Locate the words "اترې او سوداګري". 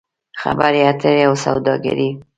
0.91-2.09